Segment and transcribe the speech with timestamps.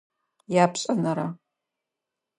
[0.63, 1.27] Япшӏэнэрэ.